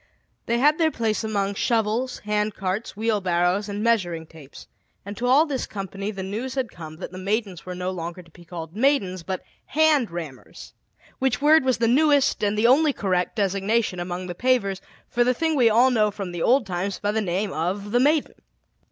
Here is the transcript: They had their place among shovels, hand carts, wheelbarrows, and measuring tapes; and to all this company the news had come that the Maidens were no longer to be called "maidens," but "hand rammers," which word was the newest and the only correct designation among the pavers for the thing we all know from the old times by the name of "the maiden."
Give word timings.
They 0.47 0.57
had 0.57 0.79
their 0.79 0.89
place 0.89 1.23
among 1.23 1.53
shovels, 1.53 2.21
hand 2.25 2.55
carts, 2.55 2.97
wheelbarrows, 2.97 3.69
and 3.69 3.83
measuring 3.83 4.25
tapes; 4.25 4.65
and 5.05 5.15
to 5.15 5.27
all 5.27 5.45
this 5.45 5.67
company 5.67 6.09
the 6.09 6.23
news 6.23 6.55
had 6.55 6.71
come 6.71 6.95
that 6.95 7.11
the 7.11 7.19
Maidens 7.19 7.67
were 7.67 7.75
no 7.75 7.91
longer 7.91 8.23
to 8.23 8.31
be 8.31 8.43
called 8.43 8.75
"maidens," 8.75 9.21
but 9.21 9.43
"hand 9.65 10.09
rammers," 10.09 10.73
which 11.19 11.39
word 11.39 11.63
was 11.63 11.77
the 11.77 11.87
newest 11.87 12.43
and 12.43 12.57
the 12.57 12.65
only 12.65 12.93
correct 12.93 13.35
designation 13.35 13.99
among 13.99 14.25
the 14.25 14.33
pavers 14.33 14.81
for 15.07 15.23
the 15.23 15.35
thing 15.35 15.55
we 15.55 15.69
all 15.69 15.91
know 15.91 16.09
from 16.09 16.31
the 16.31 16.41
old 16.41 16.65
times 16.65 16.97
by 16.97 17.11
the 17.11 17.21
name 17.21 17.53
of 17.53 17.91
"the 17.91 17.99
maiden." 17.99 18.33